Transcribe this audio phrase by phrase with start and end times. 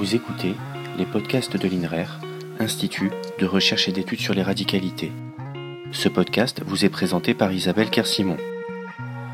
[0.00, 0.54] Vous écoutez
[0.96, 2.06] les podcasts de l'INRER,
[2.58, 5.12] Institut de recherche et d'études sur les radicalités.
[5.92, 8.38] Ce podcast vous est présenté par Isabelle Kersimon.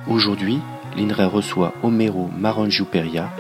[0.08, 0.58] Aujourd'hui,
[0.96, 3.30] l'INRER reçoit Homero Marangiuperia,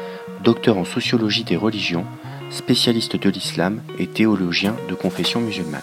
[0.44, 2.06] docteur en sociologie des religions,
[2.50, 5.82] spécialiste de l'islam et théologien de confession musulmane.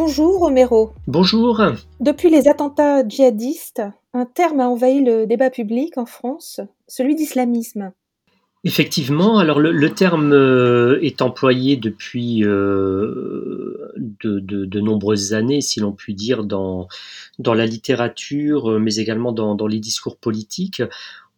[0.00, 0.92] Bonjour Homero.
[1.08, 1.60] Bonjour.
[1.98, 3.82] Depuis les attentats djihadistes,
[4.14, 7.90] un terme a envahi le débat public en France, celui d'islamisme.
[8.62, 16.12] Effectivement, alors le, terme euh, est employé depuis euh, de, nombreuses années, si l'on peut
[16.12, 16.86] dire, dans,
[17.40, 20.80] dans la littérature, mais également dans, dans les discours politiques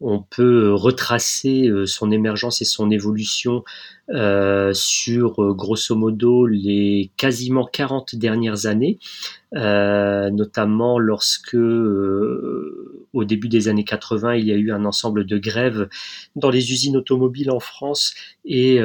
[0.01, 3.65] on peut retracer euh, son émergence et son évolution
[4.13, 8.99] euh, sur euh, grosso modo les quasiment 40 dernières années,
[9.53, 15.89] notamment lorsque au début des années 80 il y a eu un ensemble de grèves
[16.37, 18.81] dans les usines automobiles en France et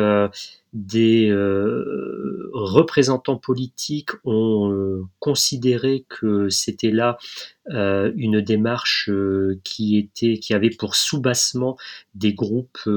[0.75, 7.17] des euh, représentants politiques ont euh, considéré que c'était là
[7.69, 9.09] euh, une démarche
[9.63, 11.77] qui était qui avait pour soubassement
[12.13, 12.89] des groupes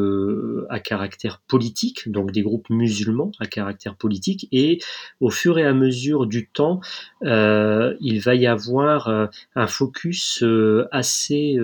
[0.69, 4.79] à caractère politique, donc des groupes musulmans à caractère politique, et
[5.21, 6.81] au fur et à mesure du temps,
[7.23, 10.45] il va y avoir un focus
[10.91, 11.59] assez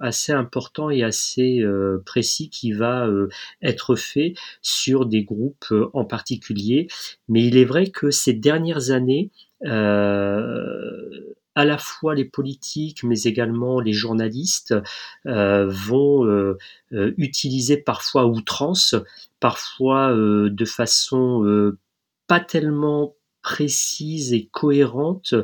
[0.00, 1.62] assez important et assez
[2.04, 3.08] précis qui va
[3.62, 6.88] être fait sur des groupes euh, en particulier.
[7.28, 9.30] Mais il est vrai que ces dernières années,
[9.64, 14.74] euh, à la fois les politiques, mais également les journalistes
[15.26, 16.54] euh, vont
[16.92, 18.94] utiliser parfois outrance,
[19.40, 21.72] parfois de façon
[22.28, 25.34] pas tellement précise et cohérente,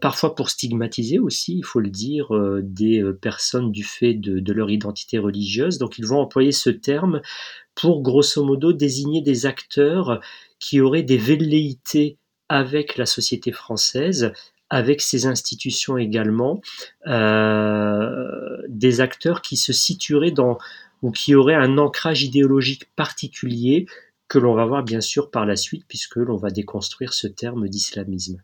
[0.00, 2.28] parfois pour stigmatiser aussi, il faut le dire,
[2.62, 5.78] des personnes du fait de, leur identité religieuse.
[5.78, 7.22] Donc ils vont employer ce terme
[7.74, 10.20] pour grosso modo désigner des acteurs
[10.58, 12.18] qui auraient des velléités
[12.48, 14.32] avec la société française,
[14.72, 16.62] avec ses institutions également,
[17.06, 20.56] euh, des acteurs qui se situeraient dans
[21.02, 23.84] ou qui auraient un ancrage idéologique particulier
[24.28, 27.68] que l'on va voir bien sûr par la suite puisque l'on va déconstruire ce terme
[27.68, 28.42] d'islamisme.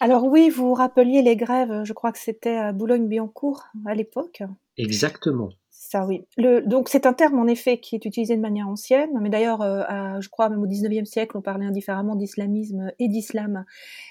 [0.00, 4.42] Alors oui, vous rappeliez les grèves, je crois que c'était à Boulogne-Billancourt à l'époque.
[4.78, 5.50] Exactement.
[5.90, 6.26] Ça, oui.
[6.66, 10.20] Donc, c'est un terme, en effet, qui est utilisé de manière ancienne, mais d'ailleurs, euh,
[10.20, 13.64] je crois, même au 19e siècle, on parlait indifféremment d'islamisme et d'islam.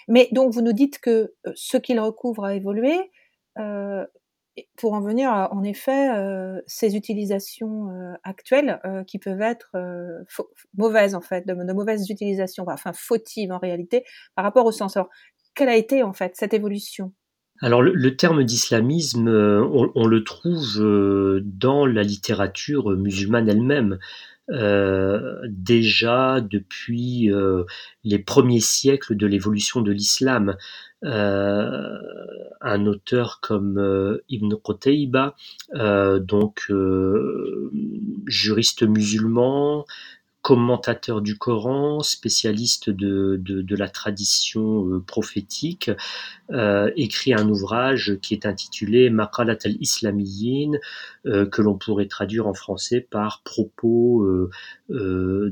[0.07, 2.95] Mais donc, vous nous dites que euh, ce qu'il recouvre a évolué.
[3.59, 4.07] Euh,
[4.75, 6.09] pour en venir à, en effet,
[6.65, 7.89] ces utilisations
[8.23, 9.71] actuelles qui peuvent être
[10.75, 14.97] mauvaises, en fait, de, mauvaises utilisations, enfin, fautives en réalité, par rapport au sens.
[15.53, 17.13] Quelle a été, en fait, cette évolution?
[17.62, 23.97] Alors le, terme d'islamisme, euh, on, le trouve euh, dans la littérature musulmane elle-même.
[24.50, 27.29] Euh, déjà depuis
[28.06, 30.56] les premiers siècles de l'évolution de l'islam.
[31.03, 35.35] un auteur comme Ibn Qutayba,
[35.74, 36.72] donc
[38.25, 39.85] juriste musulman,
[40.47, 45.91] commentateur du Coran, spécialiste de, la tradition euh, prophétique,
[46.51, 50.79] euh, écrit un ouvrage qui est intitulé Maqalat al-Islamiyin,
[51.25, 54.25] euh, que l'on pourrait traduire en français par propos
[54.87, 55.51] de,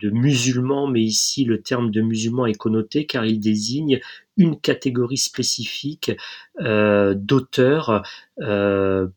[0.00, 4.00] de musulmans, mais ici le terme de musulman est connoté car il désigne
[4.40, 6.10] une catégorie spécifique
[6.58, 8.02] d'auteurs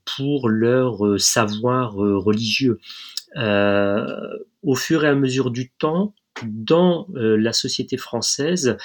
[0.05, 2.79] pour leur savoir religieux.
[3.35, 6.13] Euh, au fur et à mesure du temps,
[6.45, 8.77] dans euh, la société française,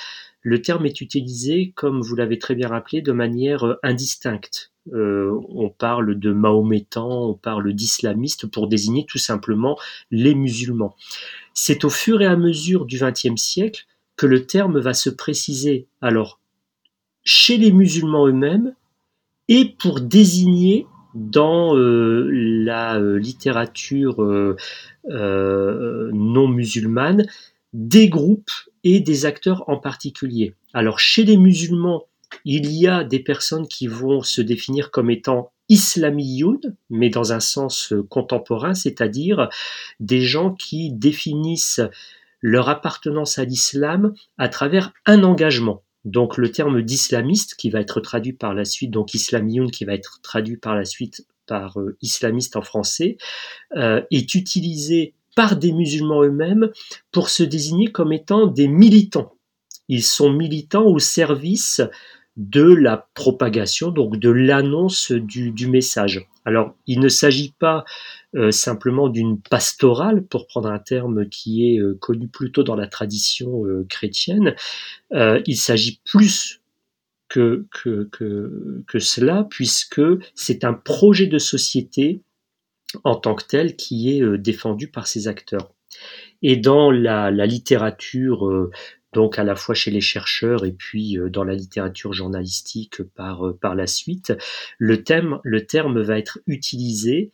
[0.43, 4.73] le terme est utilisé, comme vous l'avez très bien rappelé, de manière euh, indistincte.
[4.91, 9.79] on parle de mahométans, on parle d'islamistes pour désigner tout simplement
[10.11, 10.97] les musulmans.
[11.53, 13.87] C'est au fur et à mesure du XXe siècle
[14.19, 16.41] que le terme va se préciser alors
[17.25, 18.75] chez les musulmans eux-mêmes
[19.49, 24.57] et pour désigner dans euh, la euh, littérature euh,
[26.13, 27.27] non musulmane
[27.73, 28.51] des groupes
[28.85, 30.55] et des acteurs en particulier.
[30.75, 32.05] Alors chez les musulmans,
[32.45, 36.61] il y a des personnes qui vont se définir comme étant islamiyoun,
[36.91, 39.49] mais dans un sens contemporain, c'est-à-dire
[40.01, 41.83] des gens qui définissent
[42.41, 45.83] leur appartenance à l'islam à travers un engagement.
[46.05, 49.95] Donc le terme d'islamiste qui va être traduit par la suite, donc islamiyoun qui va
[49.95, 53.17] être traduit par la suite par euh, islamiste en français,
[53.77, 56.71] euh, est utilisé par des musulmans eux-mêmes
[57.13, 59.35] pour se désigner comme étant des militants.
[59.89, 61.81] Ils sont militants au service
[62.37, 66.27] de la propagation, donc de l'annonce du, message.
[66.45, 67.85] Alors, il ne s'agit pas
[68.37, 72.87] euh, simplement d'une pastorale, pour prendre un terme qui est euh, connu plutôt dans la
[72.87, 74.55] tradition euh, chrétienne,
[75.11, 76.61] il s'agit plus
[77.29, 78.07] que, que,
[78.87, 80.03] que, cela, puisque
[80.35, 82.21] c'est un projet de société
[83.03, 85.73] en tant que tel qui est défendu par ces acteurs.
[86.43, 88.71] Et dans la, la littérature
[89.15, 93.75] donc à la fois chez les chercheurs et puis dans la littérature journalistique par, par
[93.75, 94.35] la suite,
[94.77, 97.31] le, thème, le terme va être utilisé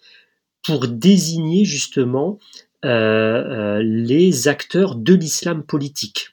[0.65, 2.39] pour désigner justement
[2.85, 6.31] euh, les acteurs de l'islam politique.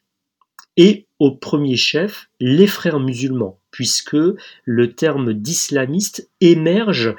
[0.78, 4.18] Et au premier chef, les frères musulmans, puisque
[4.66, 7.14] le terme d'islamiste émerge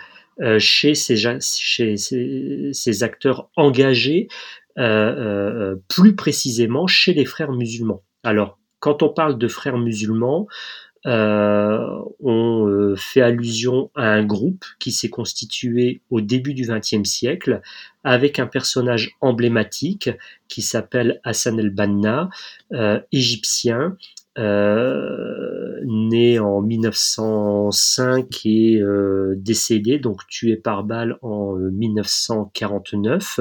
[0.59, 4.29] chez, ces, chez ces, acteurs engagés,
[4.75, 8.03] plus précisément chez les frères musulmans.
[8.25, 14.65] Alors, quand on parle de frères musulmans, euh, on euh, fait allusion à un groupe
[14.79, 17.61] qui s'est constitué au début du XXe siècle
[18.05, 20.11] avec un personnage emblématique
[20.49, 22.31] qui s'appelle Hassan el-Banna,
[22.73, 23.97] euh, égyptien,
[25.85, 28.81] né en 1905 et
[29.37, 33.41] décédé, donc tué par balle en 1949.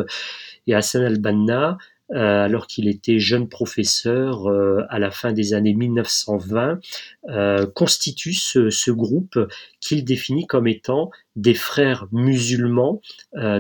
[0.68, 1.78] Et Hassan el-Banna euh,
[2.14, 6.80] alors qu'il était jeune professeur euh, à la fin des années 1920,
[7.30, 9.40] euh, constitue ce, groupe
[9.80, 13.02] qu'il définit comme étant des frères musulmans,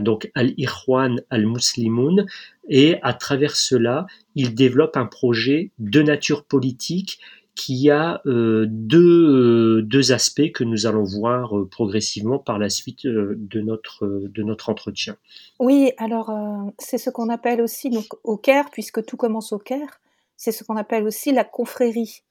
[0.02, 2.26] donc Al-Ikhwan al-Muslimoun,
[2.68, 7.20] et à travers cela, il développe un projet de nature politique
[7.56, 13.06] qui a euh, deux, deux, aspects que nous allons voir euh, progressivement par la suite
[13.06, 15.18] euh, de, notre, de notre entretien.
[15.60, 16.32] Oui, alors
[16.80, 20.00] c'est ce qu'on appelle aussi donc, au Caire, puisque tout commence au Caire,
[20.38, 22.24] c'est ce qu'on appelle aussi la confrérie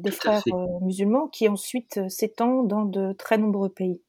[0.00, 0.42] des frères
[0.82, 4.02] musulmans qui ensuite s'étend dans de très nombreux pays.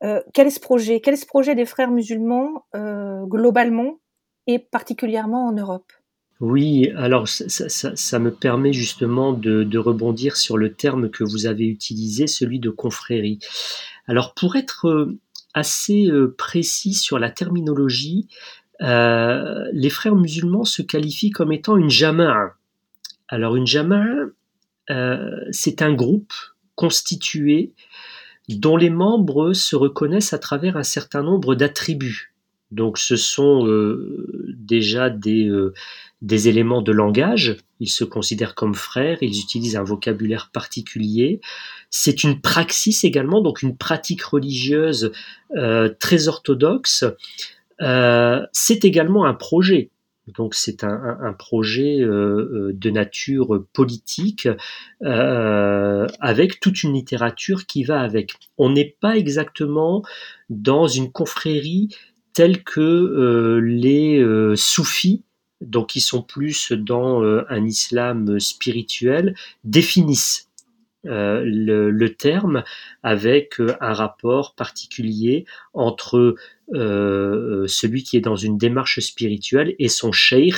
[0.00, 1.00] quel est ce projet?
[1.00, 4.00] Quel est ce projet des frères musulmans globalement
[4.48, 5.92] et particulièrement en Europe?
[6.40, 12.28] Oui, alors ça, me permet justement de, rebondir sur le terme que vous avez utilisé,
[12.28, 13.40] celui de confrérie.
[14.06, 15.18] Alors pour être euh,
[15.52, 18.28] assez euh, précis sur la terminologie,
[18.82, 22.54] euh, les frères musulmans se qualifient comme étant une jama'a.
[23.26, 24.26] Alors une jama'a,
[25.50, 26.32] c'est un groupe
[26.76, 27.74] constitué
[28.48, 32.27] dont les membres se reconnaissent à travers un certain nombre d'attributs.
[32.70, 33.66] Donc ce sont
[34.48, 35.50] déjà des,
[36.20, 41.40] des éléments de langage, ils se considèrent comme frères, ils utilisent un vocabulaire particulier.
[41.90, 45.12] C'est une praxis également, donc une pratique religieuse
[45.56, 47.04] euh, très orthodoxe.
[47.80, 49.90] Euh, c'est également un projet.
[50.36, 54.46] Donc c'est un, projet euh, de nature politique
[55.00, 58.34] avec toute une littérature qui va avec.
[58.58, 60.02] On n'est pas exactement
[60.50, 61.88] dans une confrérie
[62.38, 64.22] telle que les
[64.54, 65.24] soufis
[65.60, 70.48] donc qui sont plus dans euh, un islam spirituel, définissent
[71.06, 72.64] euh, le, terme
[73.02, 76.34] avec euh, un rapport particulier entre
[76.70, 80.56] celui qui est dans une démarche spirituelle et son sheikh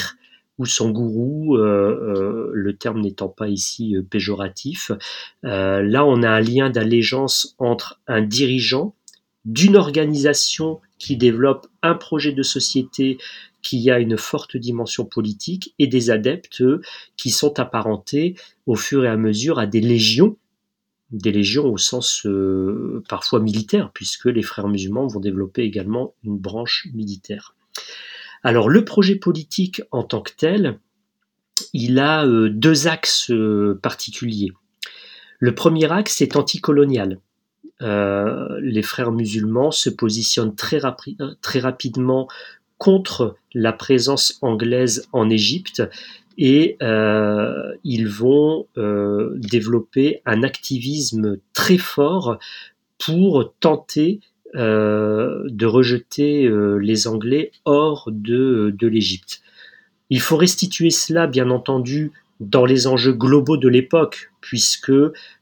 [0.58, 4.90] ou son gourou, le terme n'étant pas ici péjoratif.
[5.44, 8.96] là, on a un lien d'allégeance entre un dirigeant
[9.44, 13.18] d'une organisation qui développe un projet de société
[13.62, 16.62] qui a une forte dimension politique et des adeptes
[17.16, 20.36] qui sont apparentés au fur et à mesure à des légions,
[21.10, 26.38] des légions au sens euh, parfois militaire, puisque les frères musulmans vont développer également une
[26.38, 27.56] branche militaire.
[28.42, 30.78] Alors le projet politique en tant que tel,
[31.72, 34.52] il a euh, deux axes euh, particuliers.
[35.38, 37.18] Le premier axe est anticolonial.
[37.80, 40.80] Les frères musulmans se positionnent très,
[41.40, 42.28] très rapidement
[42.78, 45.82] contre la présence anglaise en Égypte
[46.38, 52.38] et euh, ils vont euh, développer un activisme très fort
[52.98, 54.20] pour tenter
[54.54, 59.42] euh, de rejeter les Anglais hors de, de l'Égypte.
[60.08, 62.10] Il faut restituer cela, bien entendu,
[62.40, 64.92] dans les enjeux globaux de l'époque, puisque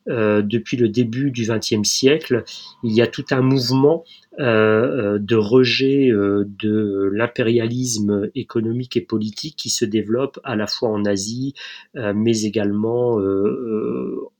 [0.06, 2.44] depuis le début du XXe siècle,
[2.82, 4.04] il y a tout un mouvement
[4.40, 10.68] euh, euh, de rejet euh, de l'impérialisme économique et politique qui se développe à la
[10.68, 11.54] fois en Asie,
[11.94, 13.18] mais également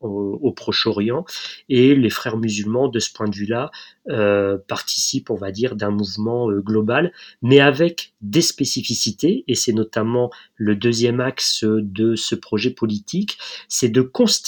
[0.01, 1.25] au, Proche-Orient.
[1.69, 3.71] Et les frères musulmans, de ce point de vue-là,
[4.69, 7.13] participent, on va dire, d'un mouvement global,
[7.43, 13.39] mais avec des spécificités, et c'est notamment le deuxième axe de ce projet politique,
[13.69, 14.48] c'est de constituer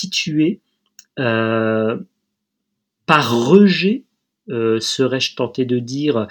[3.07, 4.05] par rejet,
[4.49, 6.27] serais-je tenté de dire,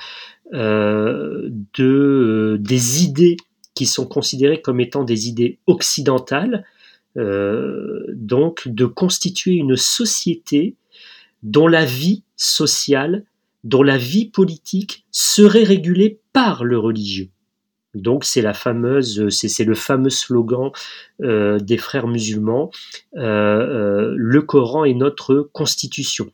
[0.52, 3.38] de, des idées
[3.76, 6.66] qui sont considérées comme étant des idées occidentales,
[7.16, 10.76] donc de constituer une société
[11.44, 13.26] dont la vie sociale,
[13.64, 17.30] dont la vie politique serait régulée par le religieux.
[17.96, 20.72] Donc c'est la fameuse, c'est le fameux slogan
[21.22, 22.70] euh, des frères musulmans
[23.16, 26.32] euh, euh, le Coran est notre constitution.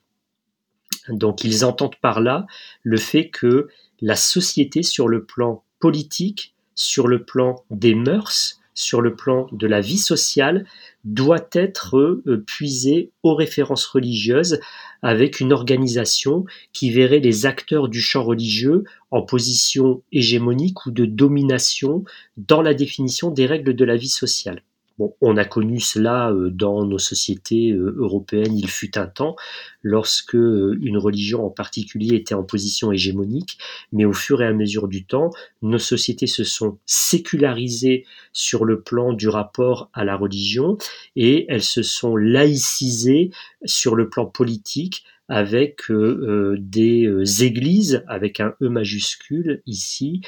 [1.09, 2.45] Donc ils entendent par là
[2.83, 3.67] le fait que
[4.01, 9.67] la société sur le plan politique, sur le plan des mœurs, sur le plan de
[9.67, 10.65] la vie sociale,
[11.05, 14.59] doit être euh, puisé aux références religieuses
[15.05, 21.05] avec une organisation qui verrait les acteurs du champ religieux en position hégémonique ou de
[21.05, 22.03] domination
[22.37, 24.63] dans la définition des règles de la vie sociale
[24.97, 29.35] on a connu cela euh, dans nos sociétés euh, européennes, il fut un temps,
[29.81, 33.57] lorsque euh, une religion en particulier était en position hégémonique,
[33.91, 38.81] mais au fur et à mesure du temps, nos sociétés se sont sécularisées sur le
[38.81, 40.77] plan du rapport à la religion
[41.15, 43.31] et elles se sont laïcisées
[43.65, 50.21] sur le plan politique avec euh, euh, des euh, églises avec un E majuscule ici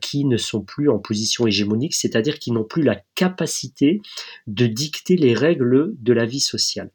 [0.00, 4.00] qui ne sont plus en position hégémonique, c'est-à-dire qui n'ont plus la capacité
[4.46, 6.90] de dicter les règles de la vie sociale.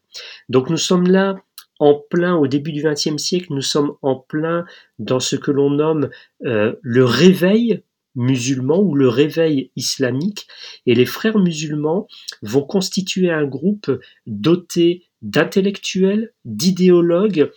[0.48, 1.36] Donc nous sommes là
[1.78, 4.64] en plein au début du XXe siècle, nous sommes en plein
[4.98, 7.82] dans ce que l'on nomme le réveil
[8.14, 10.46] musulman ou le réveil islamique
[10.86, 12.06] et les frères musulmans
[12.42, 13.90] vont constituer un groupe
[14.26, 17.50] doté d'intellectuels, d'idéologues,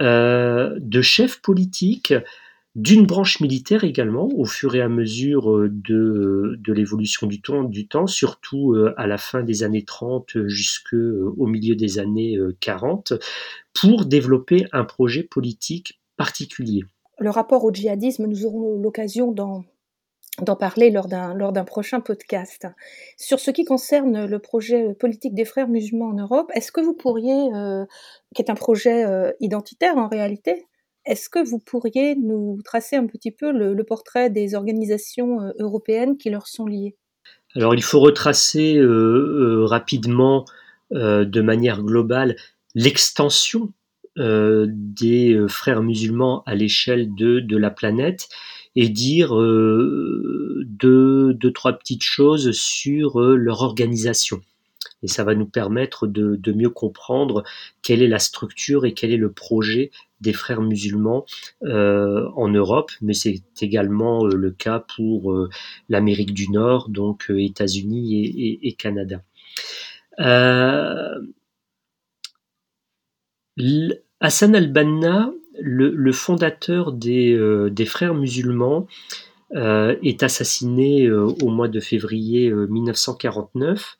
[0.00, 2.14] euh, de chefs politiques,
[2.74, 7.64] d'une branche militaire également, au fur et à mesure euh, de, de l'évolution du temps,
[7.64, 13.12] du temps, surtout euh, à la fin des années 30 jusqu'au milieu des années 40,
[13.74, 16.84] pour développer un projet politique particulier.
[17.18, 19.64] Le rapport au djihadisme, nous aurons l'occasion d'en
[20.40, 22.66] d'en parler lors d'un lors d'un prochain podcast.
[23.18, 26.94] Sur ce qui concerne le projet politique des frères musulmans en Europe, est-ce que vous
[26.94, 27.84] pourriez, euh,
[28.34, 30.66] qui est un projet euh, identitaire en réalité,
[31.04, 36.16] est-ce que vous pourriez nous tracer un petit peu le, portrait des organisations euh, européennes
[36.16, 36.96] qui leur sont liées?
[37.54, 40.46] Alors il faut retracer rapidement,
[40.90, 42.36] de manière globale,
[42.74, 43.70] l'extension
[44.16, 48.28] des frères musulmans à l'échelle de, de la planète
[48.74, 54.40] et dire euh, deux, deux, trois petites choses sur euh, leur organisation.
[55.02, 57.42] Et ça va nous permettre de, de, mieux comprendre
[57.82, 59.90] quelle est la structure et quel est le projet
[60.20, 61.26] des frères musulmans
[61.64, 65.50] euh, en Europe, mais c'est également euh, le cas pour euh,
[65.88, 69.22] l'Amérique du Nord, donc États-Unis et, Canada.
[74.20, 78.86] Hassan al-Banna le, fondateur euh, des, frères musulmans
[79.54, 83.98] euh, est assassiné euh, au mois de février 1949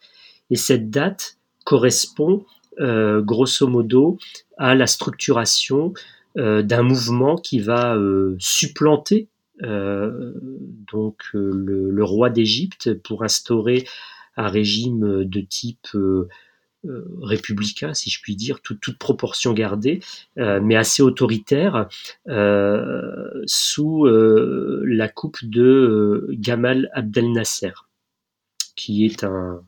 [0.51, 2.45] et cette date correspond
[2.79, 4.19] grosso modo
[4.57, 5.93] à la structuration
[6.35, 7.99] d'un mouvement qui va
[8.39, 9.29] supplanter
[9.61, 13.87] donc le roi d'Égypte pour instaurer
[14.39, 15.89] un régime de type
[17.21, 20.01] républicain, si je puis dire, toute proportion gardée,
[20.39, 21.89] euh, mais assez autoritaire,
[22.29, 27.73] euh, sous la coupe de Gamal Abdel Nasser,
[28.77, 29.63] qui est un,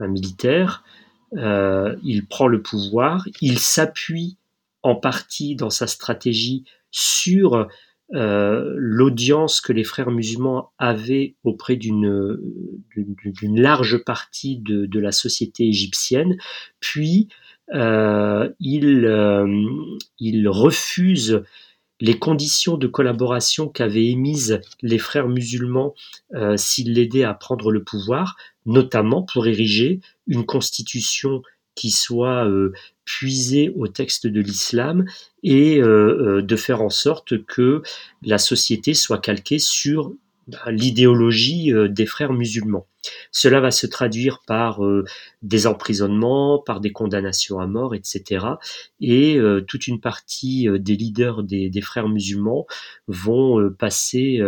[0.00, 0.84] militaire.
[1.32, 4.36] il prend le pouvoir, il s'appuie
[4.82, 7.64] en partie dans sa stratégie sur euh,
[8.10, 12.40] l'audience que les frères musulmans avaient auprès d'une
[13.54, 16.36] large partie de, la société égyptienne,
[16.80, 17.28] puis
[17.74, 19.46] euh, il, euh,
[20.46, 21.42] refuse
[22.00, 25.94] les conditions de collaboration qu'avaient émises les frères musulmans
[26.34, 28.36] euh, s'ils l'aidaient à prendre le pouvoir,
[28.66, 31.42] notamment pour ériger une constitution
[31.78, 32.72] qui soit euh,
[33.04, 35.04] puiser au texte de l'islam
[35.44, 37.82] et euh, euh, de faire en sorte que
[38.22, 40.12] la société soit calquée sur
[40.48, 42.88] bah, l'idéologie des frères musulmans.
[43.30, 44.80] Cela va se traduire par
[45.42, 48.46] des emprisonnements, par des condamnations à mort, etc.
[49.00, 52.66] Et toute une partie des leaders des, frères musulmans
[53.06, 54.42] vont passer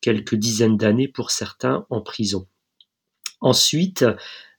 [0.00, 2.46] quelques dizaines d'années pour certains en prison.
[3.40, 4.04] Ensuite,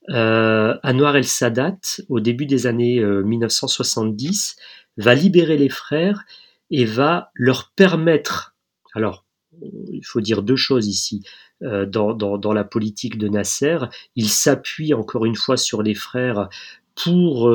[0.09, 6.23] Anwar el-Sadat, au début des années 1970, euh, va libérer les frères
[6.71, 8.55] et va leur permettre,
[8.93, 9.25] alors
[9.91, 11.23] il faut dire deux choses ici,
[11.63, 13.77] euh, dans, la politique de Nasser,
[14.15, 16.49] il s'appuie encore une fois sur les frères
[16.95, 17.49] pour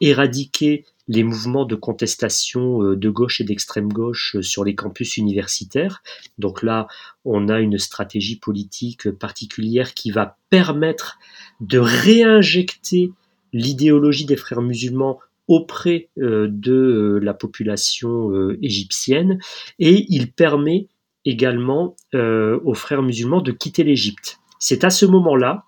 [0.00, 6.02] éradiquer les mouvements de contestation de gauche et d'extrême gauche sur les campus universitaires.
[6.38, 6.86] Donc là,
[7.24, 11.18] on a une stratégie politique particulière qui va permettre
[11.60, 13.12] de réinjecter
[13.52, 19.38] l'idéologie des frères musulmans auprès euh, de euh, la population euh, égyptienne
[19.78, 20.88] et il permet
[21.26, 24.40] également aux frères musulmans de quitter l'Égypte.
[24.58, 25.64] C'est à ce moment-là,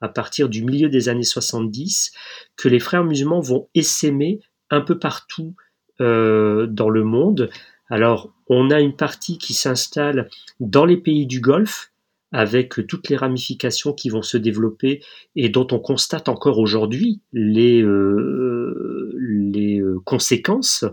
[0.00, 2.12] à partir du milieu des années 70,
[2.54, 4.38] que les frères musulmans vont essaimer
[4.70, 5.54] un peu partout
[5.98, 7.50] dans le monde.
[7.90, 11.90] Alors, on a une partie qui s'installe dans les pays du Golfe,
[12.32, 15.02] avec toutes les ramifications qui vont se développer
[15.34, 20.84] et dont on constate encore aujourd'hui les, euh, les euh, conséquences,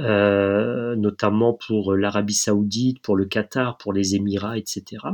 [0.00, 5.04] euh, notamment pour l'Arabie saoudite, pour le Qatar, pour les Émirats, etc.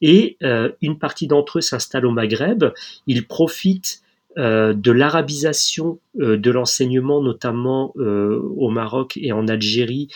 [0.00, 0.38] Et
[0.80, 2.64] une partie d'entre eux s'installe au Maghreb,
[3.06, 10.08] ils profitent euh, de l'arabisation euh, de l'enseignement, notamment euh, au Maroc et en Algérie,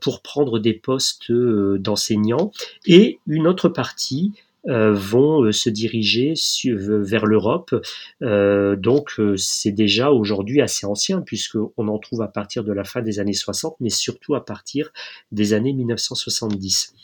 [0.00, 2.50] pour prendre des postes d'enseignants,
[2.86, 4.32] et une autre partie
[4.66, 6.34] vont se diriger
[6.66, 7.74] vers l'Europe.
[8.20, 13.20] donc c'est déjà aujourd'hui assez ancien puisqu'on en trouve à partir de la fin des
[13.20, 14.92] années 60, mais surtout à partir
[15.32, 16.94] des années 1970.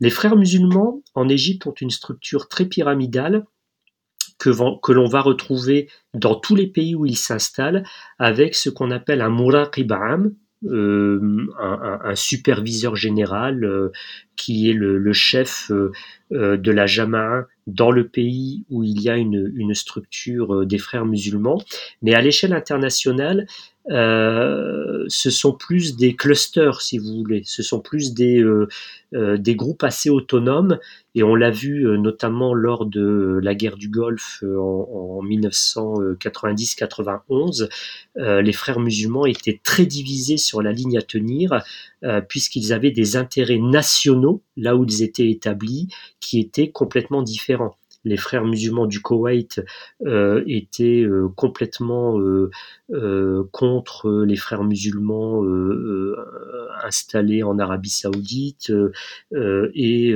[0.00, 3.44] Les frères musulmans en Égypte ont une structure très pyramidale
[4.40, 7.84] que, l'on va retrouver dans tous les pays où il s'installe
[8.18, 10.34] avec ce qu'on appelle un muraqibam,
[10.66, 13.90] euh, un, superviseur général euh,
[14.36, 15.92] qui est le, chef euh,
[16.30, 21.62] de la Jama'a dans le pays où il y a une structure des frères musulmans.
[22.02, 23.46] Mais à l'échelle internationale,
[23.90, 27.42] euh, ce sont plus des clusters, si vous voulez.
[27.44, 28.68] Ce sont plus des, euh,
[29.14, 30.78] euh, groupes assez autonomes.
[31.16, 37.68] Et on l'a vu notamment lors de la guerre du Golfe en, en 1990-91.
[38.16, 41.64] les frères musulmans étaient très divisés sur la ligne à tenir,
[42.28, 45.88] puisqu'ils avaient des intérêts nationaux, là où ils étaient établis,
[46.20, 49.62] qui étaient complètement différents les frères musulmans du Koweït
[50.06, 55.44] euh, étaient euh, complètement euh, contre les frères musulmans
[56.82, 58.72] installés en Arabie saoudite
[59.32, 60.14] et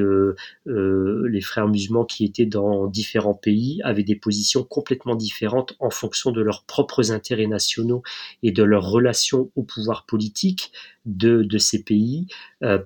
[0.66, 6.33] les frères musulmans qui étaient dans différents pays avaient des positions complètement différentes en fonction
[6.33, 8.03] de leurs propres intérêts nationaux
[8.42, 10.73] et de leurs relations au pouvoir politique
[11.07, 12.27] de, ces pays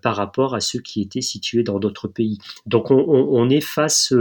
[0.02, 2.38] par rapport à ceux qui étaient situés dans d'autres pays.
[2.66, 4.12] Donc on, est face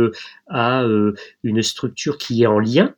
[0.48, 2.96] à euh, une structure qui est en lien,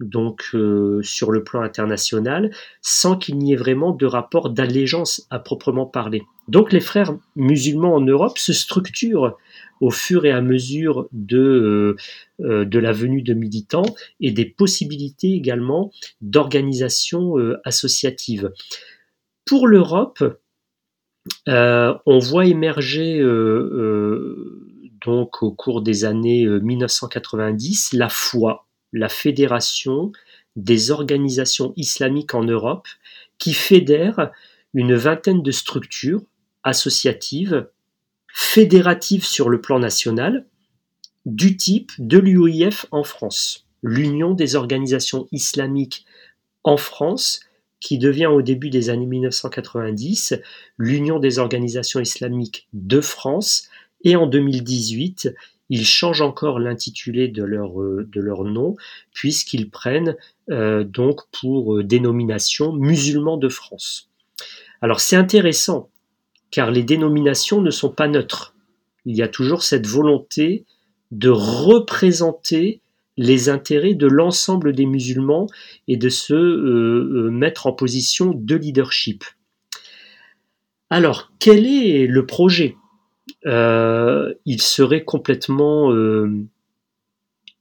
[0.00, 0.56] donc
[1.02, 6.22] sur le plan international, sans qu'il n'y ait vraiment de rapport d'allégeance à proprement parler.
[6.48, 9.36] Donc les frères musulmans en Europe se structurent
[9.80, 11.94] au fur et à mesure de,
[12.40, 18.50] de la venue de militants et des possibilités également d'organisation associative.
[19.44, 20.24] Pour l'Europe,
[21.48, 24.71] euh, on voit émerger euh, euh,
[25.04, 30.12] donc au cours des années 1990 la foi, la fédération
[30.56, 32.86] des organisations islamiques en Europe
[33.38, 34.30] qui fédère
[34.74, 36.22] une vingtaine de structures
[36.62, 37.68] associatives,
[38.28, 40.46] fédératives sur le plan national,
[41.26, 46.04] du type de l'UIF en France, l'Union des organisations islamiques
[46.64, 47.40] en France,
[47.80, 50.34] qui devient au début des années 1990
[50.78, 53.68] l'Union des organisations islamiques de France
[54.04, 55.34] et en 2018
[55.72, 58.06] ils changent encore l'intitulé de leur, euh,
[58.44, 58.76] nom
[59.14, 60.16] puisqu'ils prennent
[60.50, 64.10] euh, donc pour euh, dénomination musulmans de France.
[64.82, 65.88] Alors c'est intéressant
[66.50, 68.54] car les dénominations ne sont pas neutres.
[69.06, 70.66] Il y a toujours cette volonté
[71.10, 72.82] de représenter
[73.16, 75.46] les intérêts de l'ensemble des musulmans
[75.88, 79.24] et de se mettre en position de leadership.
[80.90, 82.76] Alors, quel est le projet?
[83.44, 85.92] Il serait complètement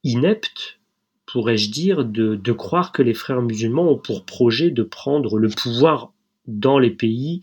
[0.03, 0.79] inepte,
[1.25, 6.11] pourrais-je dire, de, croire que les frères musulmans ont pour projet de prendre le pouvoir
[6.47, 7.41] dans les pays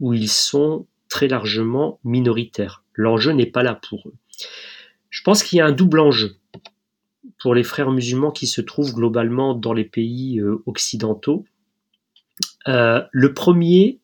[0.00, 2.84] où ils sont très largement minoritaires.
[2.94, 4.14] L'enjeu n'est pas là pour eux.
[5.10, 6.36] Je pense qu'il y a un double enjeu
[7.38, 11.44] pour les frères musulmans qui se trouvent globalement dans les pays euh, occidentaux.
[12.66, 14.00] Euh, le premier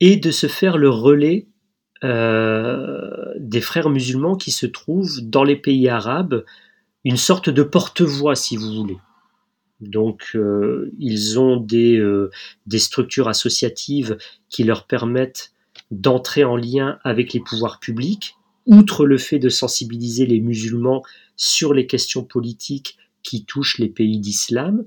[0.00, 1.46] est de se faire le relais
[2.04, 6.44] euh, des frères musulmans qui se trouvent dans les pays arabes,
[7.04, 8.98] une sorte de porte-voix si vous voulez.
[9.80, 10.38] Donc
[11.00, 12.00] ils ont des,
[12.66, 14.16] des structures associatives
[14.48, 15.52] qui leur permettent
[15.90, 18.36] d'entrer en lien avec les pouvoirs publics,
[18.66, 21.02] outre le fait de sensibiliser les musulmans
[21.36, 24.84] sur les questions politiques qui touchent les pays d'islam.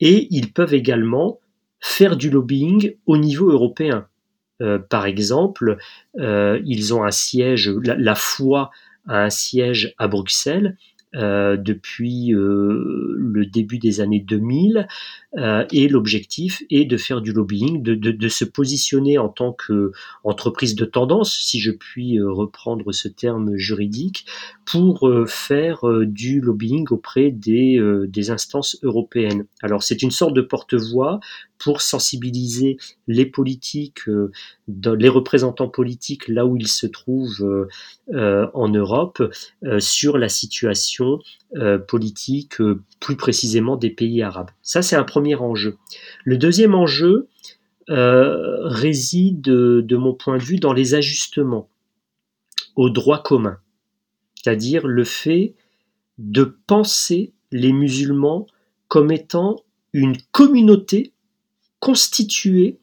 [0.00, 1.38] et ils peuvent également
[1.80, 4.08] faire du lobbying au niveau européen.
[4.60, 5.78] Euh, par exemple,
[6.18, 8.70] euh, ils ont un siège, la, foi
[9.08, 10.76] a un siège à Bruxelles
[11.14, 14.88] euh, depuis le début des années 2000
[15.36, 20.86] euh, et l'objectif est de faire du lobbying, de, se positionner en tant qu'entreprise de
[20.86, 24.24] tendance, si je puis reprendre ce terme juridique,
[24.64, 29.44] pour faire du lobbying auprès des instances européennes.
[29.60, 31.20] Alors c'est une sorte de porte-voix
[31.62, 34.00] pour sensibiliser les politiques,
[34.68, 37.68] les représentants politiques là où ils se trouvent
[38.12, 39.22] en Europe
[39.78, 41.18] sur la situation
[41.56, 44.50] euh, politique, euh, plus précisément des pays arabes.
[44.62, 45.76] Ça, c'est un premier enjeu.
[46.24, 47.28] Le deuxième enjeu
[47.90, 51.68] euh, réside, de, mon point de vue, dans les ajustements
[52.74, 53.58] au droit commun,
[54.34, 55.54] c'est-à-dire le fait
[56.16, 58.46] de penser les musulmans
[58.88, 61.12] comme étant une communauté
[61.82, 62.78] constituée,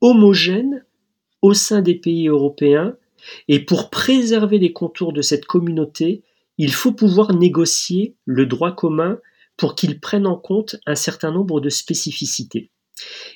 [0.00, 0.84] homogène,
[1.42, 2.96] au sein des pays européens,
[3.46, 6.24] et pour préserver les contours de cette communauté,
[6.58, 9.20] il faut pouvoir négocier le droit commun
[9.56, 12.72] pour qu'il prenne en compte un certain nombre de spécificités.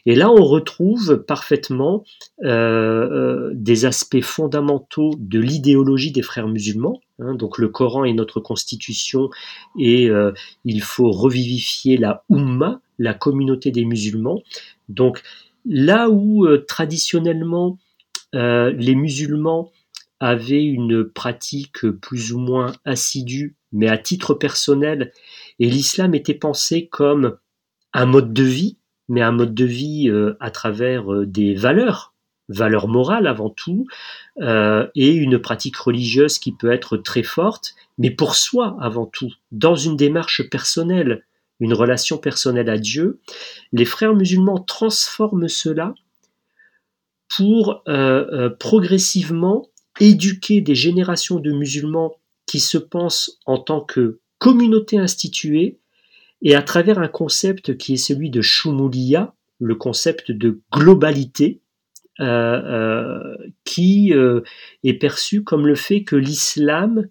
[0.06, 2.02] Et là, on retrouve parfaitement
[2.42, 7.00] euh, euh, des aspects fondamentaux de l'idéologie des frères musulmans.
[7.18, 7.35] Hein.
[7.35, 9.31] donc le Coran est notre constitution
[9.79, 10.33] et euh,
[10.64, 14.42] il faut revivifier la Ummah, la communauté des musulmans.
[14.88, 15.22] Donc
[15.64, 17.79] là où traditionnellement
[18.33, 19.70] les musulmans
[20.20, 25.12] avait une pratique plus ou moins assidue, mais à titre personnel,
[25.59, 27.37] et l'islam était pensé comme
[27.92, 32.13] un mode de vie, mais un mode de vie euh, à travers euh, des valeurs,
[32.48, 33.87] valeurs morales avant tout,
[34.40, 39.33] euh, et une pratique religieuse qui peut être très forte, mais pour soi avant tout,
[39.52, 41.24] dans une démarche personnelle,
[41.61, 43.20] une relation personnelle à Dieu,
[43.72, 45.94] les frères musulmans transforment cela
[47.37, 47.83] pour
[48.59, 49.68] progressivement
[50.00, 55.78] éduquer des générations de musulmans qui se pensent en tant que communauté instituée
[56.42, 61.48] et à travers un concept qui est celui de Shumuliya, le concept de globalité, euh,
[61.50, 61.63] euh,
[62.18, 64.40] qui euh,
[64.85, 67.09] est perçu comme le fait que l'islam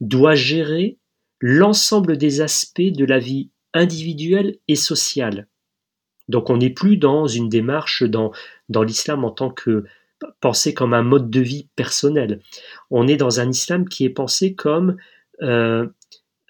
[0.00, 0.98] doit gérer
[1.40, 5.46] l'ensemble des aspects de la vie individuelle et sociale.
[6.28, 8.32] Donc on n'est plus dans une démarche dans,
[8.68, 9.84] l'islam en tant que
[10.40, 12.40] pensé comme un mode de vie personnel.
[12.90, 14.96] On est dans un islam qui est pensé comme
[15.42, 15.86] euh,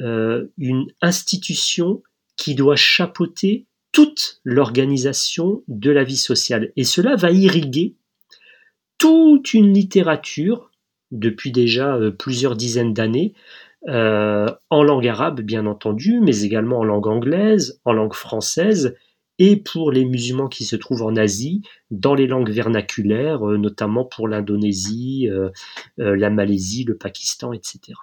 [0.01, 2.03] euh, une institution
[2.37, 6.73] qui doit chapeauter toute l'organisation de la vie sociale.
[6.77, 7.97] Et cela va irriguer
[8.99, 10.71] toute une littérature
[11.11, 13.35] depuis déjà euh, plusieurs dizaines d'années,
[13.87, 18.95] en langue arabe bien entendu, mais également en langue anglaise, en langue française,
[19.41, 24.05] et pour les musulmans qui se trouvent en Asie, dans les langues vernaculaires, euh, notamment
[24.05, 25.49] pour l'Indonésie, euh,
[25.99, 27.95] euh, la Malaisie, le Pakistan, etc.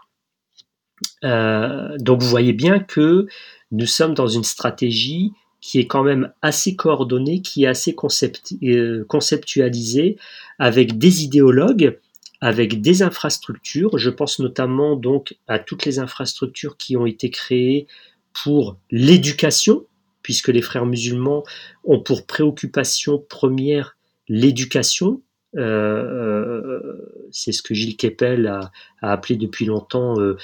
[1.21, 3.28] donc vous voyez bien que
[3.69, 5.32] nous sommes dans une stratégie
[5.68, 10.16] qui est quand même assez coordonnée, qui est assez conceptualisée,
[10.60, 12.00] avec des idéologues,
[12.40, 13.98] avec des infrastructures.
[13.98, 17.86] Je pense notamment donc à toutes les infrastructures qui ont été créées
[18.32, 19.84] pour l'éducation,
[20.22, 21.44] puisque les frères musulmans
[21.84, 23.98] ont pour préoccupation première
[24.30, 25.22] l'éducation.
[25.58, 30.38] Euh, euh, c'est ce que Gilles Kepel a, appelé depuis longtemps euh,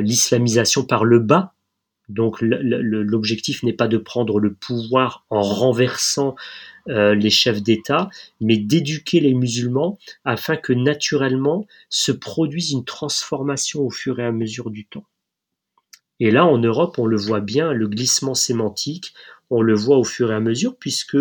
[0.00, 1.54] l'islamisation par le bas.
[2.08, 6.34] Donc l'objectif n'est pas de prendre le pouvoir en renversant
[6.86, 8.08] les chefs d'État,
[8.40, 14.32] mais d'éduquer les musulmans afin que naturellement se produise une transformation au fur et à
[14.32, 15.04] mesure du temps.
[16.20, 19.14] Et là, en Europe, on le voit bien, le glissement sémantique,
[19.50, 21.16] on le voit au fur et à mesure, puisque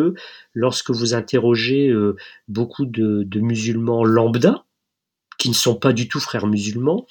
[0.54, 2.16] lorsque vous interrogez euh,
[2.48, 4.66] beaucoup de, musulmans lambda,
[5.38, 7.06] qui ne sont pas du tout frères musulmans,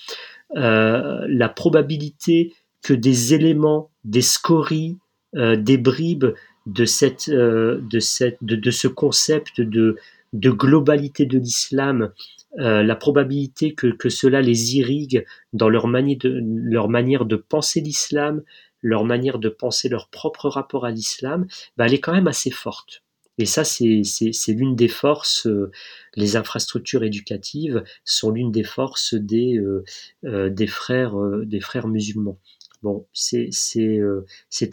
[0.57, 2.55] euh, la probabilité
[2.87, 4.96] que des éléments, des scories,
[5.35, 6.35] euh, des bribes
[6.66, 9.96] de, cette, de, cette, de, ce concept de,
[10.33, 12.12] globalité de l'islam
[12.59, 18.42] euh, la probabilité que, cela les irrigue dans leur, de, leur manière de penser l'islam,
[18.81, 21.46] leur manière de penser leur propre rapport à l'islam,
[21.77, 23.03] bah, elle est quand même assez forte.
[23.38, 24.03] Et ça, c'est
[24.49, 25.70] l'une des forces, euh,
[26.14, 29.85] les infrastructures éducatives sont l'une des forces euh,
[30.22, 32.38] des, frères, des frères musulmans.
[32.83, 33.51] Bon, c'est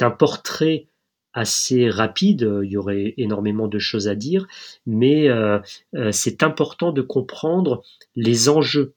[0.01, 0.87] un portrait
[1.33, 4.47] assez rapide, il y aurait énormément de choses à dire,
[4.85, 5.59] mais euh,
[5.95, 7.83] euh, c'est important de comprendre
[8.15, 8.93] les enjeux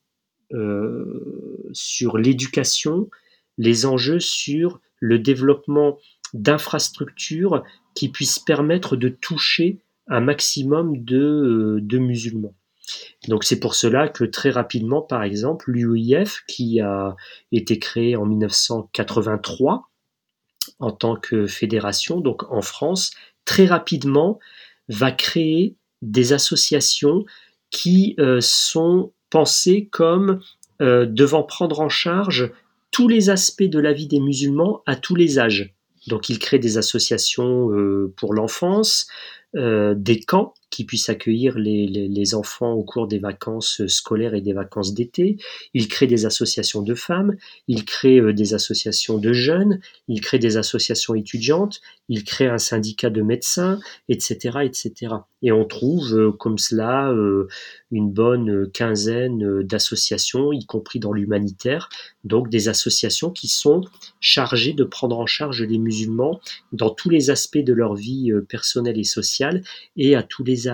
[0.53, 3.09] euh, sur l'éducation,
[3.59, 5.99] les enjeux sur le développement
[6.35, 7.65] d'infrastructures
[7.95, 12.55] qui puissent permettre de toucher un maximum de musulmans.
[13.29, 17.17] Donc c'est pour cela que très rapidement, par exemple, l'UIF, qui a
[17.53, 19.91] été créé en 1983
[20.79, 23.13] en tant que fédération, donc en France,
[23.45, 24.39] très rapidement
[24.89, 27.25] va créer des associations
[27.71, 30.41] qui euh, sont pensées comme
[30.83, 32.53] euh, devant prendre en charge
[32.91, 35.75] tous les aspects de la vie des musulmans à tous les âges.
[36.07, 39.09] Donc il crée des associations euh, pour l'enfance,
[39.55, 44.95] des camps qui puissent accueillir les, enfants au cours des vacances scolaires et des vacances
[44.95, 45.37] d'été.
[45.75, 47.37] Il crée des associations de femmes,
[47.69, 52.59] il crée euh, des associations de jeunes, il crée des associations étudiantes, il crée un
[52.59, 53.79] syndicat de médecins,
[54.09, 55.15] etc., etc.
[55.43, 57.47] Et on trouve euh, comme cela euh,
[57.93, 61.89] une bonne quinzaine d'associations, y compris dans l'humanitaire,
[62.25, 63.83] donc des associations qui sont
[64.21, 66.41] chargées de prendre en charge les musulmans
[66.73, 69.36] dans tous les aspects de leur vie personnelle et sociale
[69.97, 70.69] et à tous les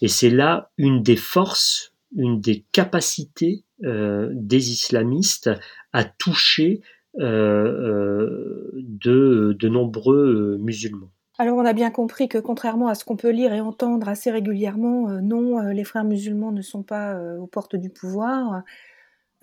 [0.00, 5.50] et c'est là une des forces, une des capacités euh, des islamistes
[5.92, 6.80] à toucher
[7.18, 11.10] euh, euh, de, nombreux musulmans.
[11.38, 14.30] Alors on a bien compris que contrairement à ce qu'on peut lire et entendre assez
[14.30, 18.62] régulièrement, non, les frères musulmans ne sont pas aux portes du pouvoir,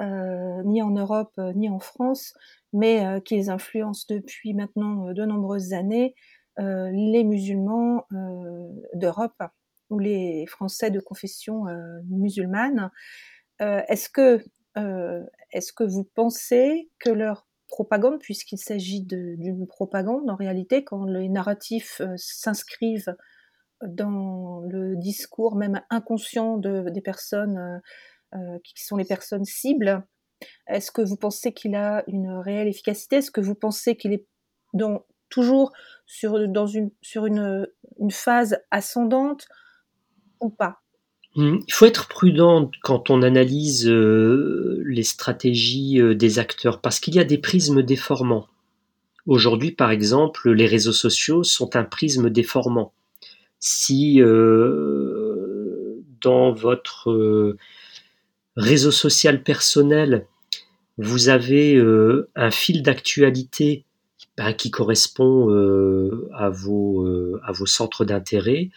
[0.02, 2.34] ni en Europe, ni en France,
[2.74, 6.16] mais qu'ils influencent depuis maintenant de nombreuses années
[6.58, 9.44] les musulmans euh, d'Europe
[9.90, 12.92] ou les Français de confession euh, musulmane.
[13.60, 14.44] est-ce que,
[15.52, 21.30] est-ce que vous pensez que leur propagande, puisqu'il s'agit d'une propagande en réalité, quand les
[21.30, 23.16] narratifs s'inscrivent
[23.86, 27.82] dans le discours même inconscient de, des personnes
[28.64, 30.06] qui sont les personnes cibles,
[30.68, 33.18] est-ce que vous pensez qu'il a une réelle efficacité?
[33.18, 34.26] Est-ce que vous pensez qu'il est
[34.74, 35.06] dans,
[35.36, 35.74] toujours
[36.06, 37.68] sur, une
[38.10, 39.48] phase ascendante
[40.40, 40.82] ou pas?
[41.36, 47.02] Hmm, il faut être prudent quand on analyse euh, les stratégies euh, des acteurs parce
[47.02, 48.48] qu'il y a des prismes déformants.
[49.26, 52.94] Aujourd'hui, par exemple, les réseaux sociaux sont un prisme déformant.
[53.60, 57.58] Si euh, dans votre
[58.56, 60.28] réseau social personnel,
[60.98, 61.82] vous avez
[62.36, 63.86] un fil d'actualité
[64.38, 68.70] bah, qui correspond euh, à, vos, euh, à vos centres d'intérêt,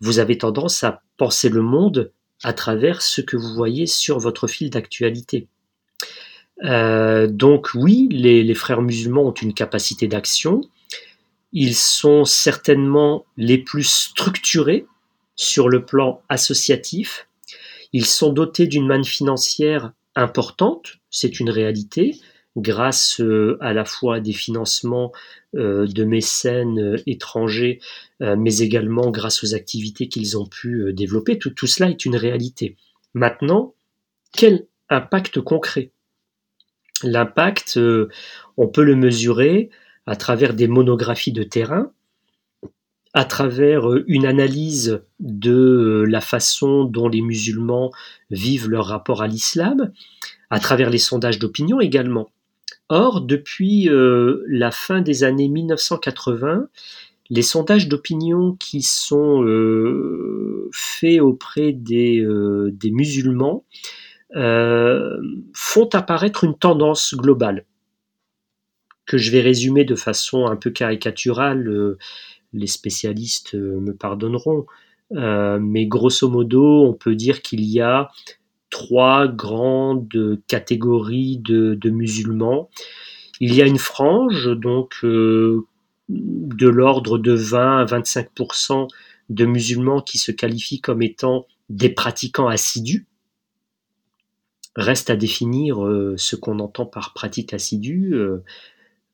[0.00, 4.46] vous avez tendance à penser le monde à travers ce que vous voyez sur votre
[4.46, 5.48] fil d'actualité.
[6.64, 10.62] Euh, donc oui, les, les, frères musulmans ont une capacité d'action.
[11.52, 14.86] Ils sont certainement les plus structurés
[15.34, 17.28] sur le plan associatif.
[17.92, 22.18] Ils sont dotés d'une manne financière importante, c'est une réalité
[22.56, 25.12] grâce euh, à la fois des financements
[25.54, 27.80] euh, de mécènes euh, étrangers,
[28.20, 31.38] mais également grâce aux activités qu'ils ont pu développer.
[31.38, 32.76] Tout cela est une réalité.
[33.12, 33.74] Maintenant,
[34.32, 35.90] quel impact concret?
[37.02, 37.78] L'impact,
[38.56, 39.68] on peut le mesurer
[40.06, 41.92] à travers des monographies de terrain,
[43.12, 47.90] à travers une analyse de la façon dont les musulmans
[48.30, 49.92] vivent leur rapport à l'islam,
[50.48, 52.30] à travers les sondages d'opinion également.
[52.88, 56.68] Or, depuis euh, la fin des années 1980,
[57.30, 63.64] les sondages d'opinion qui sont euh, faits auprès des, euh, des musulmans
[64.34, 67.64] font apparaître une tendance globale
[69.06, 71.96] que je vais résumer de façon un peu caricaturale.
[72.52, 74.66] les spécialistes me pardonneront,
[75.10, 78.10] mais grosso modo, on peut dire qu'il y a
[78.76, 82.68] trois grandes catégories de, musulmans.
[83.40, 85.66] Il y a une frange, donc euh,
[86.10, 88.86] de l'ordre de 20 à 25%
[89.30, 93.06] de musulmans qui se qualifient comme étant des pratiquants assidus.
[94.74, 98.44] Reste à définir euh, ce qu'on entend par pratique assidue, euh,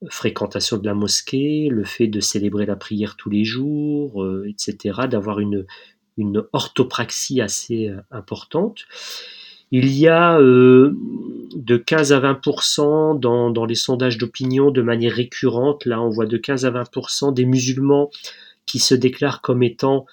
[0.09, 5.39] fréquentation de la mosquée, le fait de célébrer la prière tous les jours, etc., d'avoir
[5.39, 5.67] une,
[6.17, 8.87] une orthopraxie assez importante.
[9.75, 10.95] Il y a euh,
[11.57, 16.27] de 15 à 20% dans, dans les sondages d'opinion de manière récurrente, là on voit
[16.27, 18.11] de 15 à 20% des musulmans
[18.67, 20.05] qui se déclarent comme étant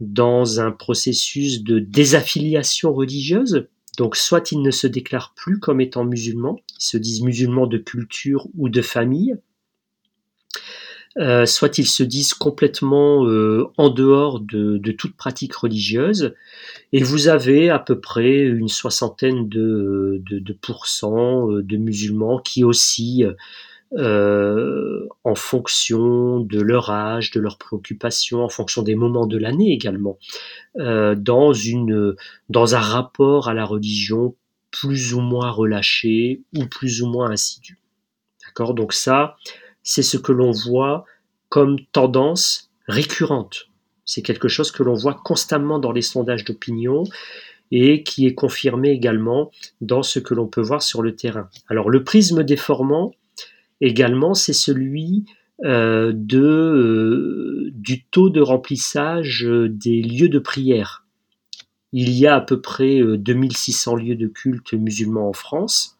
[0.00, 3.66] dans un processus de désaffiliation religieuse.
[3.96, 7.78] Donc soit ils ne se déclarent plus comme étant musulmans, ils se disent musulmans de
[7.78, 9.36] culture ou de famille,
[11.18, 16.34] euh, soit ils se disent complètement euh, en dehors de, toute pratique religieuse,
[16.92, 22.64] et vous avez à peu près une soixantaine de, de, pourcents euh, de musulmans qui
[22.64, 23.24] aussi
[23.92, 30.18] en fonction de leur âge, de leurs préoccupations, en fonction des moments de l'année également,
[30.74, 32.14] dans, une,
[32.50, 34.34] dans un rapport à la religion
[34.70, 37.78] plus ou moins relâché ou plus ou moins assidu.
[38.44, 38.74] D'accord?
[38.74, 39.36] Donc ça,
[39.86, 41.06] c'est ce que l'on voit
[41.48, 43.68] comme tendance récurrente.
[44.04, 47.04] C'est quelque chose que l'on voit constamment dans les sondages d'opinion
[47.70, 51.48] et qui est confirmé également dans ce que l'on peut voir sur le terrain.
[51.68, 53.14] Alors le prisme déformant
[53.80, 55.24] également, c'est celui
[55.64, 61.04] euh, euh, du taux de remplissage des lieux de prière.
[61.92, 65.96] Il y a à peu près 2600 euh, lieux de culte musulmans en France,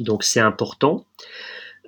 [0.00, 1.06] donc c'est important.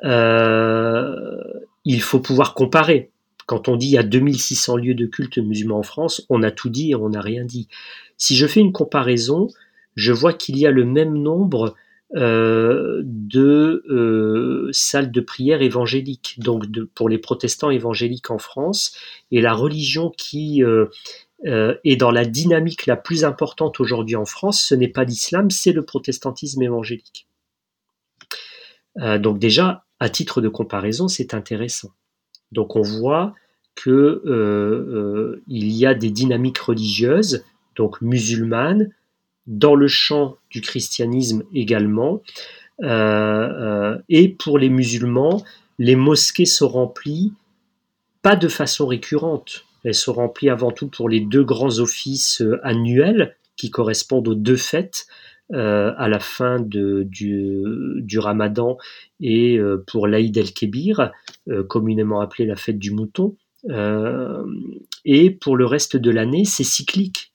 [0.03, 3.11] Il faut pouvoir comparer.
[3.47, 6.51] Quand on dit il y a 2600 lieux de culte musulmans en France, on a
[6.51, 7.69] tout dit et on n'a rien dit.
[8.17, 9.49] Si je fais une comparaison,
[9.97, 11.75] je vois qu'il y a le même nombre
[12.17, 18.97] euh, de euh, salles de prière évangéliques, donc pour les protestants évangéliques en France,
[19.31, 20.87] et la religion qui euh,
[21.45, 25.73] est dans la dynamique la plus importante aujourd'hui en France, ce n'est pas l'islam, c'est
[25.73, 27.29] le protestantisme évangélique.
[28.97, 31.91] donc déjà, à titre de comparaison, c'est intéressant.
[32.53, 33.35] Donc on voit
[33.77, 37.45] qu'il euh, euh, y a des dynamiques religieuses,
[37.77, 38.91] donc musulmanes,
[39.47, 42.23] dans le champ du christianisme également.
[42.83, 45.45] Euh, et pour les musulmans,
[45.79, 47.33] les mosquées sont remplies
[48.23, 49.65] pas de façon récurrente.
[49.85, 54.57] Elles sont remplies avant tout pour les deux grands offices annuels qui correspondent aux deux
[54.57, 55.07] fêtes,
[55.53, 58.79] à la fin du, du, ramadan
[59.21, 61.13] et pour l'Aïd el-Kébir,
[61.69, 63.37] communément appelée la fête du mouton.
[63.69, 64.45] Euh,
[65.05, 67.35] et pour le reste de l'année, c'est cyclique.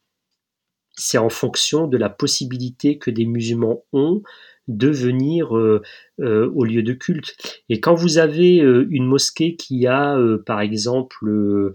[0.97, 4.23] C'est en fonction de la possibilité que des musulmans ont
[4.67, 5.84] de venir euh,
[6.19, 7.36] euh, au lieu de culte.
[7.69, 11.73] Et quand vous avez une mosquée qui a, par exemple,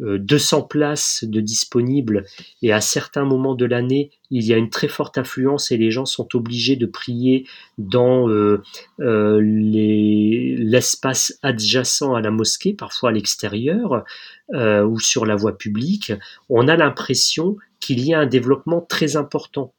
[0.00, 2.24] 200 euh, places de disponibles
[2.62, 5.90] et à certains moments de l'année, il y a une très forte affluence et les
[5.90, 7.46] gens sont obligés de prier
[7.78, 8.62] dans euh,
[9.00, 14.04] euh, l'espace adjacent à la mosquée, parfois à l'extérieur
[14.52, 16.12] ou sur la voie publique,
[16.48, 19.72] on a l'impression qu'il y a un développement très important.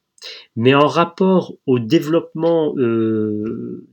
[0.55, 2.73] Mais en rapport au développement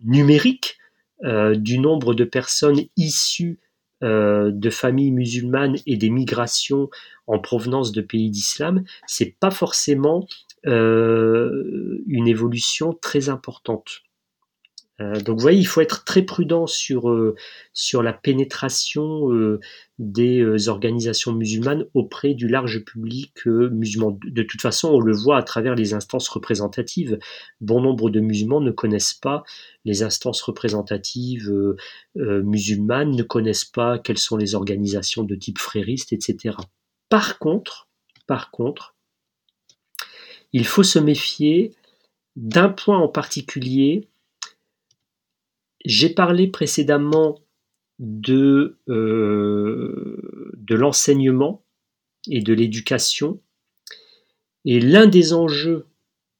[0.04, 0.78] numérique
[1.24, 3.58] du nombre de personnes issues
[4.04, 6.88] euh, de familles musulmanes et des migrations
[7.26, 10.26] en provenance de pays d'islam, c'est pas forcément
[10.66, 14.02] euh, une évolution très importante.
[15.00, 17.36] Euh, donc vous voyez, il faut être très prudent sur, euh,
[18.02, 19.60] la pénétration euh,
[19.98, 24.18] des organisations musulmanes auprès du large public musulman.
[24.24, 27.18] De toute façon, on le voit à travers les instances représentatives.
[27.60, 29.44] Bon nombre de musulmans ne connaissent pas
[29.84, 31.52] les instances représentatives
[32.14, 36.56] musulmanes, ne connaissent pas quelles sont les organisations de type frériste, etc.
[37.08, 37.88] Par contre,
[38.28, 38.94] par contre,
[40.52, 41.74] il faut se méfier
[42.36, 44.08] d'un point en particulier
[45.84, 47.40] j'ai parlé précédemment
[47.98, 51.64] de, euh, de l'enseignement
[52.28, 53.40] et de l'éducation.
[54.64, 55.86] Et l'un des enjeux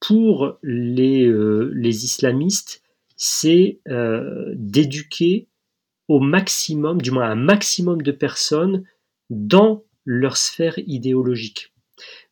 [0.01, 2.83] pour les, euh, les islamistes,
[3.17, 5.49] c'est euh, d'éduquer
[6.07, 8.85] au maximum, du moins un maximum de personnes
[9.31, 11.73] dans leur sphère idéologique.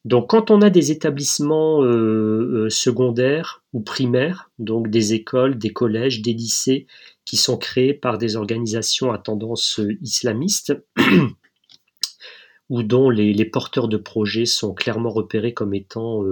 [0.07, 5.73] Donc quand on a des établissements euh, euh, secondaires ou primaires, donc des écoles, des
[5.73, 6.87] collèges, des lycées
[7.25, 10.75] qui sont créés par des organisations à tendance euh, islamiste,
[12.69, 16.25] ou dont les, porteurs de projets sont clairement repérés comme étant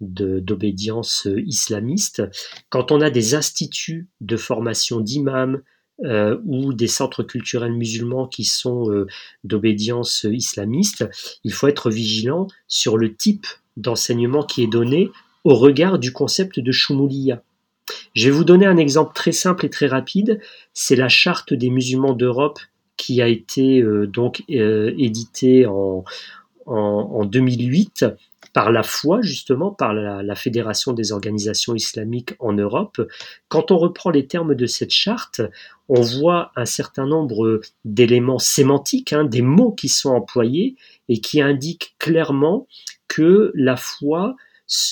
[0.00, 2.22] d'obédience islamiste,
[2.70, 5.62] quand on a des instituts de formation d'imams,
[6.04, 9.08] euh, ou des centres culturels musulmans qui sont euh,
[9.42, 11.08] d'obédience islamiste,
[11.42, 15.10] il faut être vigilant sur le type d'enseignement qui est donné
[15.42, 17.42] au regard du concept de Shumuliya.
[18.14, 20.40] Je vais vous donner un exemple très simple et très rapide.
[20.72, 22.60] C'est la charte des musulmans d'Europe
[22.96, 26.04] qui a été euh, donc éditée en,
[26.66, 28.06] en, en 2008
[28.52, 33.00] par la foi, justement, par la, Fédération des organisations islamiques en Europe.
[33.48, 35.40] Quand on reprend les termes de cette charte,
[35.88, 40.76] on voit un certain nombre d'éléments sémantiques, hein, des mots qui sont employés
[41.08, 42.68] et qui indiquent clairement
[43.08, 44.36] que la foi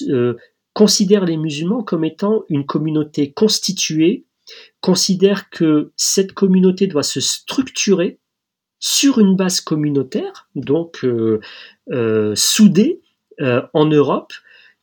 [0.08, 0.34] euh,
[0.72, 4.24] considère les musulmans comme étant une communauté constituée,
[4.80, 8.18] considère que cette communauté doit se structurer
[8.78, 11.40] sur une base communautaire, donc euh,
[11.90, 13.00] euh, soudée,
[13.40, 14.32] en Europe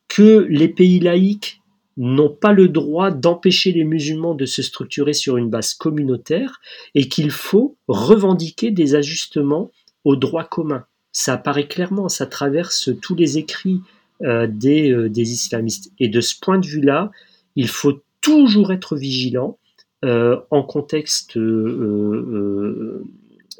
[0.07, 1.61] que les pays laïcs
[1.97, 6.59] n'ont pas le droit d'empêcher les musulmans de se structurer sur une base communautaire
[6.95, 9.71] et qu'il faut revendiquer des ajustements
[10.03, 10.85] au droit commun.
[11.11, 13.81] Ça apparaît clairement, ça traverse tous les écrits
[14.23, 15.91] euh, des, euh, des, islamistes.
[15.99, 17.11] Et de ce point de vue-là,
[17.55, 19.59] il faut toujours être vigilant
[20.03, 21.37] euh, en contexte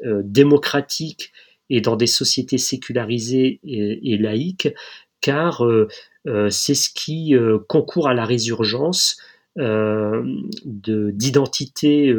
[0.02, 1.32] démocratique
[1.70, 4.68] et dans des sociétés sécularisées et, laïques,
[5.20, 5.62] car
[6.50, 7.34] c'est ce qui
[7.68, 9.16] concourt à la résurgence
[10.64, 12.14] d'identité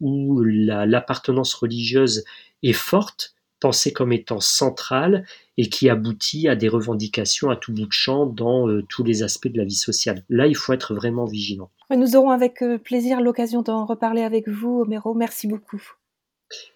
[0.00, 2.24] où l'appartenance religieuse
[2.62, 5.24] est forte pensé comme étant centrale
[5.56, 9.22] et qui aboutit à des revendications à tout bout de champ dans euh, tous les
[9.22, 10.24] aspects de la vie sociale.
[10.28, 11.70] Là, il faut être vraiment vigilant.
[11.90, 15.14] Nous aurons avec euh, plaisir l'occasion d'en reparler avec vous, Homero.
[15.14, 15.80] Merci beaucoup.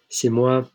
[0.08, 0.70] C'est moi.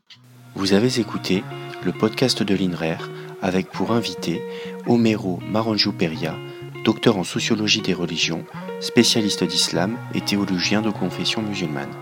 [0.53, 1.43] Vous avez écouté
[1.83, 2.97] le podcast de l'INRER
[3.41, 4.43] avec pour invité
[4.85, 6.35] Homero Marangiou-Peria,
[6.83, 8.43] docteur en sociologie des religions,
[8.81, 11.93] spécialiste d'islam et théologien de confession musulmane.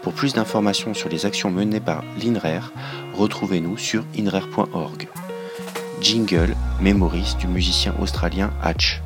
[0.00, 2.72] Pour plus d'informations sur les actions menées par l'INRER,
[3.14, 5.08] retrouvez-nous sur inrer.org.
[6.00, 9.02] Jingle, mémorise du musicien australien Hatch.